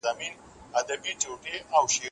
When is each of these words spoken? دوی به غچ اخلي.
دوی 0.03 0.29
به 0.87 0.97
غچ 1.03 1.23
اخلي. 1.79 2.09